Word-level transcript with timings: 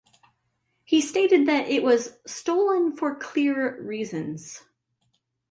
He 0.83 0.99
stated 0.99 1.45
that 1.47 1.67
it 1.69 1.83
was 1.83 2.17
"stolen 2.25 2.95
for 2.97 3.13
clear 3.13 3.79
reasons". 3.83 4.63